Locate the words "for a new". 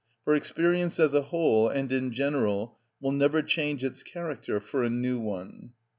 4.59-5.19